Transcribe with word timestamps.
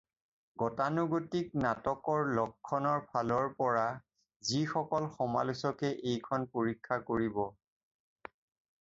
গতানুগতিক 0.61 1.51
নাটকৰ 1.65 2.31
লক্ষণৰ 2.39 3.05
ফালৰ 3.11 3.47
পৰা 3.61 3.85
যিসকল 4.51 5.09
সমালোচকে 5.21 5.95
এইখন 6.15 6.51
পৰীক্ষা 6.57 7.03
কৰিব 7.13 7.43